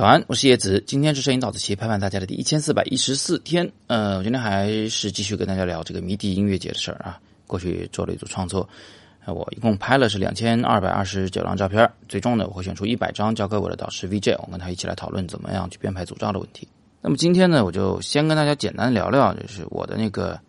[0.00, 0.82] 早安，我是叶子。
[0.86, 3.70] 今天是摄影早自习陪伴大家的第一千四百一十四天。
[3.86, 7.20] 呃，我今天还是继续跟大家聊这个迷笛音乐节的事儿啊。
[7.46, 8.66] 过去做了一组创作，
[9.26, 16.66] 我一共拍了是两千二百二十九张照片，最终呢我会选出一百张交给我的导师 VJ，我跟他一起来讨论怎么样去编排组照的问题。
[17.02, 20.40] 那么今天呢，我就先跟大家简单聊聊，就是我的那个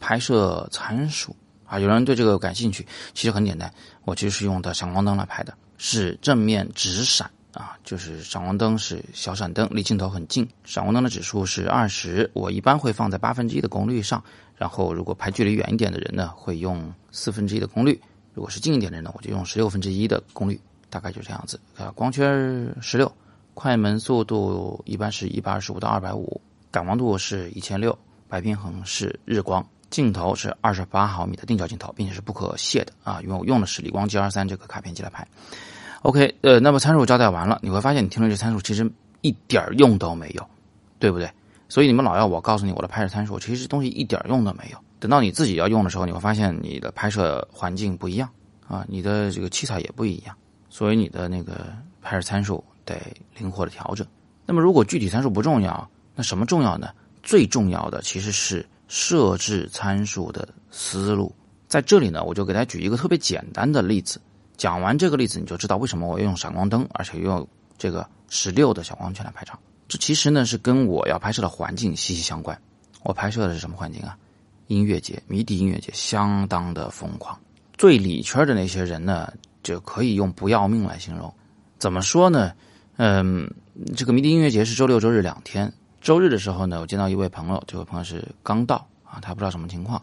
[0.00, 1.36] 拍摄参数
[1.66, 1.78] 啊。
[1.78, 3.70] 有人对这个感兴趣，其实很简单，
[4.06, 7.30] 我其实是用的闪光灯来拍的，是正面直闪。
[7.56, 10.46] 啊，就是闪光灯是小闪灯，离镜头很近。
[10.62, 14.22] 闪光灯的指数是二十，我一般会放在八分之一的功率上。
[14.56, 17.98] 然后，如果拍距离远一点的人呢，会用四分之一的功率；
[18.34, 21.58] 如果是近一点的人呢，我就用十六分之一的功率，大概就这样子。
[21.78, 23.10] 啊，光圈十六，
[23.54, 26.38] 快门速度一般是一百二十五到二百五，
[26.70, 35.26] 感光度是一千六，白平衡是日光，镜头是二十八毫米的定焦镜头，并且是不可卸的啊，因为我用的是理光 G 二三这个卡片机来拍。
[36.06, 38.88] OK，呃，那么参数交代完了，你会发现你听了这参数其实
[39.22, 40.48] 一点用都没有，
[41.00, 41.28] 对不对？
[41.68, 44.78] 所以你们老要我告诉你我的拍摄参数，其实东西一点用都没有。
[45.00, 48.28] 等到你自己要用的时候，你会发现你的拍摄环境不一样
[48.68, 50.36] 啊，你的这个器材也不一样，
[50.70, 51.66] 所以你的那个
[52.00, 52.94] 拍摄参数得
[53.36, 54.06] 灵活的调整。
[54.46, 56.90] 那么如果具体参数不重要，那什么重要呢？
[57.24, 61.34] 最重要的其实是设置参数的思路。
[61.66, 64.20] 在这里呢，我就给大家举一个特别简单的例子。
[64.56, 69.58] 讲完这个例子，你就知道为什么我要用闪光灯，而且用这个十六的小光圈来拍照。
[69.88, 72.60] 这其实呢是跟我要拍摄的环境息息相关。
[73.02, 74.16] 我拍摄的是什么环境啊？
[74.66, 77.38] 音乐节，迷笛音乐节，相当的疯狂。
[77.76, 81.32] 最里圈的那些人呢，就可以用不要命来形容。
[81.78, 82.52] 怎么说呢？
[82.96, 83.48] 嗯，
[83.94, 85.72] 这个迷笛音乐节是周六周日两天。
[86.00, 90.02] 周日的时候呢，我见到一位朋友，这位朋友是刚到啊，他不知道什么情况。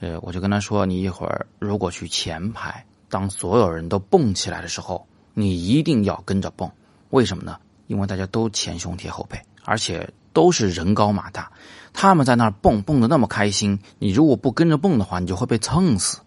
[0.00, 2.84] 呃，我就跟他说：“你一会儿如果去前排。”
[3.14, 6.68] 当所有人都蹦起来的时候，你一定要跟着蹦。
[7.10, 7.56] 为什么呢？
[7.86, 11.52] 因为大家都前胸贴后背，而且都是人高马大，
[11.92, 16.18] 他们在那儿蹦蹦的那么开心，你如果不跟着蹦的话，你就会被蹭死。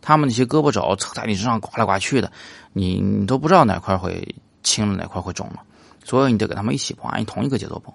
[0.00, 2.32] 他们那些胳膊肘在你身上刮来刮去的，
[2.72, 4.34] 你你都不知道哪块会
[4.64, 5.62] 青了，哪块会肿了。
[6.02, 7.94] 所以你得跟他们一起蹦，按同一个节奏蹦。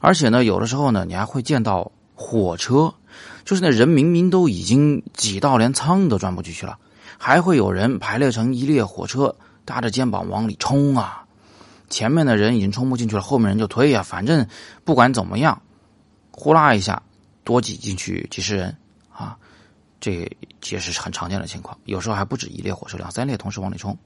[0.00, 2.94] 而且呢，有的时候呢，你还会见到火车，
[3.44, 6.78] 就是那人明明都已经挤到连舱都钻不进去了。
[7.18, 9.34] 还会有人排列成一列火车，
[9.64, 11.26] 搭着肩膀往里冲啊！
[11.90, 14.02] 前面的人已经冲不进去了，后面人就推呀。
[14.02, 14.46] 反正
[14.84, 15.60] 不管怎么样，
[16.30, 17.02] 呼啦一下
[17.44, 18.76] 多挤进去几十人
[19.12, 19.36] 啊！
[20.00, 20.30] 这
[20.70, 21.76] 也是很常见的情况。
[21.84, 23.98] 有时候还不止一列火车，两三列同时往里冲。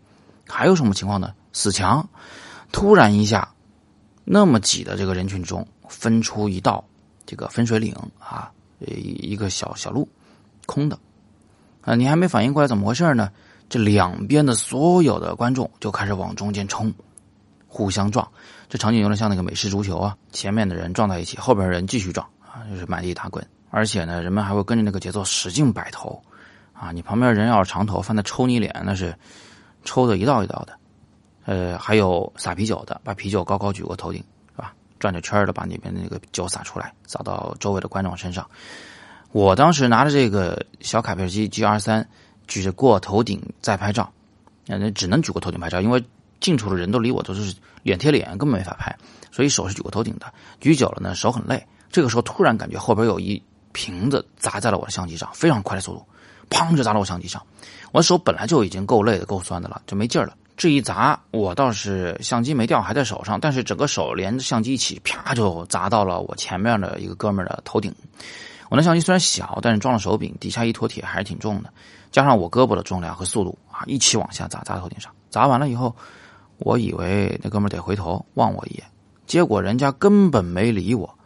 [0.48, 1.34] 还有什么情况呢？
[1.52, 2.08] 死墙，
[2.72, 3.52] 突然一下，
[4.24, 6.82] 那么挤的这个人群中分出一道
[7.26, 10.08] 这个分水岭啊，一个小小路，
[10.66, 10.98] 空的。
[11.82, 13.30] 啊，你还没反应过来怎么回事呢？
[13.68, 16.92] 这两边的所有的观众就开始往中间冲，
[17.66, 18.26] 互相撞。
[18.68, 23.46] 这场景有点像那个美式足球啊，前面的人撞在一起，后边的人继续撞啊，就是满地打滚。
[23.70, 26.22] 而且呢，人们还会跟着那个节奏使劲摆头
[26.74, 26.92] 啊。
[26.92, 29.16] 你旁边人要是长头，发，那抽你脸，那是
[29.84, 30.78] 抽的一道一道的。
[31.46, 34.22] 呃，还有撒啤酒的，把啤酒高高举过头顶，
[34.54, 34.74] 是吧？
[34.98, 38.48] 转着圈的把里面那个酒洒出来，洒到周围的观众身上。
[39.32, 42.06] 我当时拿着这个小卡片机 G R 三，
[42.46, 44.12] 举着过头顶在拍照，
[44.66, 46.04] 那只能举过头顶拍照，因为
[46.38, 48.94] 近处的人都离我都是脸贴脸，根本没法拍，
[49.30, 50.32] 所以手是举过头顶的。
[50.60, 51.66] 举久了呢，手很累。
[51.90, 56.04] 这个时候突然感觉后边有一瓶子砸在了我的相机上，非常快的速度，
[56.50, 57.42] 砰就砸到我相机上。
[57.90, 60.36] 我手本来就已经够累的、够酸的了，就没劲儿了。
[60.58, 67.94] 这一砸，我倒是相机没掉，还在手上，但是整个手连着相机一起，啪就砸到了我前面的一个哥们儿的头顶。
[68.72, 71.70] 我那相机虽然小，但是装了手柄，底下一坨铁还是挺重的，
[72.10, 75.12] 加上我胳膊的重量和速度啊，一起往下砸，砸头顶上。
[75.28, 75.94] 砸完了以后，
[76.56, 78.84] 我以为那哥们得回头望我一眼，
[79.26, 81.18] 结果人家根本没理我，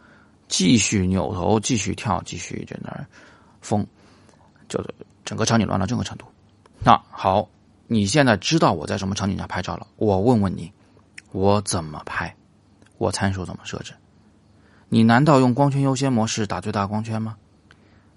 [0.49, 3.07] 继续扭头，继续跳，继续在那儿
[3.61, 3.87] 疯，
[4.67, 4.83] 就
[5.23, 6.25] 整个场景乱到这个程度。
[6.83, 7.47] 那好，
[7.87, 9.87] 你现在知道我在什么场景下拍照了？
[9.95, 10.69] 我问问你，
[11.31, 12.35] 我怎么拍？
[12.97, 13.93] 我参数怎么设置？
[14.89, 17.35] 你难道用光圈优先模式打最大光圈吗？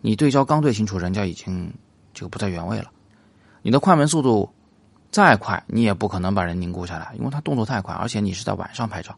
[0.00, 1.72] 你对焦刚对清楚，人家已经
[2.14, 2.90] 就不在原位了。
[3.62, 4.50] 你的快门速度
[5.10, 9.14] 再快，你也不可能把人凝固下来，因为他动作太快，而且你是在晚上拍照，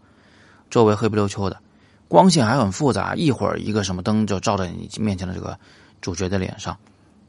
[0.71, 1.61] 周围黑不溜秋的，
[2.09, 5.59] 光线还很复杂，一会儿一个什么灯就照在你面前的这个
[6.01, 6.77] 主角的脸上，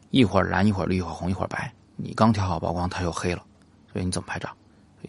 [0.09, 1.71] 一会儿蓝，一会儿绿，一会儿红，一会儿白。
[1.95, 3.43] 你刚调好曝光，它又黑了，
[3.91, 4.49] 所以你怎么拍照？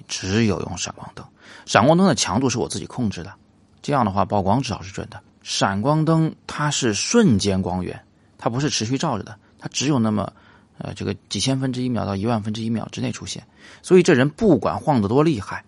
[0.08, 1.24] 只有用闪光灯。
[1.64, 3.32] 闪光灯的强度是我自己控制的。
[3.80, 5.20] 这样的话，曝光至少是准的。
[5.42, 7.98] 闪光灯它是瞬间光源，
[8.44, 10.30] 它不是持续照着的，它只有那么，
[10.76, 13.42] 呃，这个几千分之一秒到一万分之一秒之内出现。
[13.80, 15.64] 所以这人不管晃得多厉害，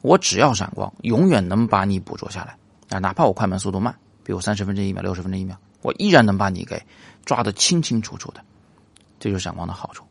[0.00, 2.56] 我只要闪光，永远能把你捕捉下来
[2.88, 2.98] 啊！
[3.00, 6.82] 哪怕我快门速度慢，比如三十分之一秒、六十分之一秒，我依然能把你给
[7.26, 8.40] 抓得清清楚楚的。
[9.20, 10.02] 这就是闪光的好处。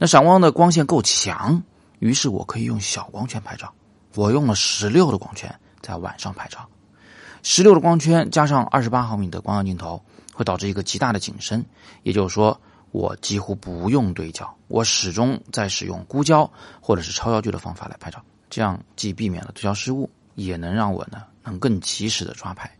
[0.00, 1.62] 那闪光的光线够强，
[2.00, 3.72] 于是我可以用小光圈拍照。
[4.16, 6.68] 我用了十六的光圈在晚上拍照，
[7.44, 11.64] 十六的光圈加上二十八毫米的光压镜头，会导致一个极大的景深。
[12.02, 16.50] 也就是说，我几乎不用对焦，我始终在使用估焦
[16.80, 18.22] 或者是超焦距的方法来拍照。
[18.50, 22.70] 这样既避免了对焦失误，也能让我呢能更及时的抓拍。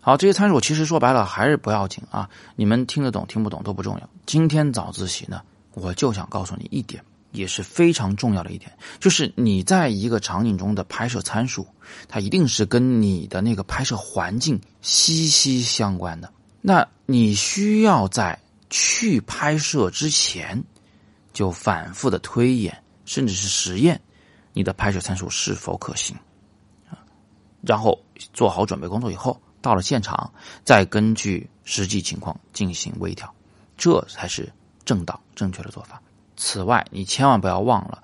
[0.00, 4.08] 好，这些参数其实说白了还是不要紧啊，你们听得懂听不懂都不重要。
[4.26, 5.40] 今天早自习呢，
[5.72, 7.02] 我就想告诉你一点。
[7.32, 8.70] 也是非常重要的一点，
[9.00, 11.66] 就是你在一个场景中的拍摄参数，
[12.06, 16.32] 它一定是跟你的那个拍摄环境息息相关的。
[16.66, 18.38] 那你需要在
[18.70, 20.64] 去拍摄之前，
[21.34, 24.00] 就反复的推演，甚至是实验
[24.54, 26.16] 你的拍摄参数是否可行
[26.88, 26.96] 啊。
[27.60, 28.02] 然后
[28.32, 30.32] 做好准备工作以后，到了现场
[30.64, 33.30] 再根据实际情况进行微调，
[33.76, 34.50] 这才是
[34.86, 36.00] 正道正确的做法。
[36.34, 38.02] 此外，你千万不要忘了，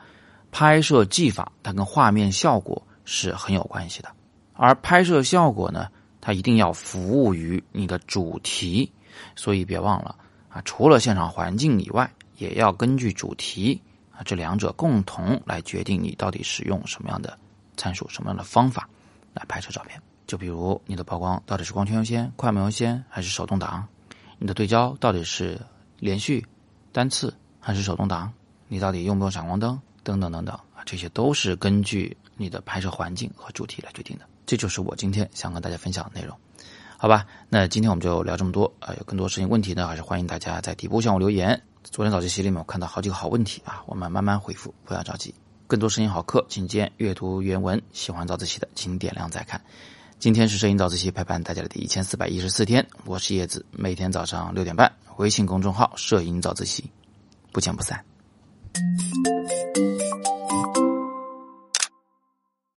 [0.53, 4.11] 拍摄技法它跟画面效果是很有关系的，
[4.53, 5.89] 而拍摄效果呢，
[6.21, 8.91] 它一定要服务于你的主题，
[9.37, 10.17] 所以别忘了
[10.49, 13.81] 啊，除了现场环境以外，也要根据主题
[14.13, 17.39] 啊这两者共同来决定你到底使用什么样的
[17.77, 18.89] 参数、什么样的方法
[19.35, 20.01] 来拍摄照片。
[20.27, 23.87] 就比如你的曝光到底是光圈优先、快门优先还是手动挡？
[24.39, 25.61] 你的对焦到底是
[25.99, 26.47] 连续、
[26.93, 27.35] 单次？
[27.63, 28.33] 还是手动挡，
[28.69, 29.79] 你到底用不用闪光灯？
[30.03, 34.25] 等等等等啊，这些都是根据你的拍摄环境和主题来决定的。
[34.51, 36.37] 这就是我今天想跟大家分享的内容，
[36.99, 37.25] 好吧？
[37.49, 41.63] 那今天我们就聊这么多啊，有更多事情问题呢，还是欢迎大家在底部向我留言。
[41.85, 45.33] 昨天早自习里面我看到好几个好问题啊，我们慢慢回复，不要着急。
[45.69, 47.81] 更多摄影好课，请见阅读原文。
[47.93, 49.63] 喜欢早自习的，请点亮再看。
[50.19, 56.91] 今天是摄影早自习陪伴大家的第一千四百一十四天，我是叶子，每天早上六点半，微信公众号“摄影早自习”。
[57.53, 58.05] 不见不散。